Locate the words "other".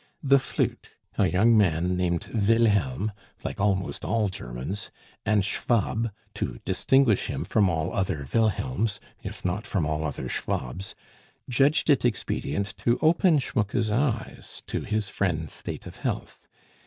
7.93-8.27, 10.03-10.27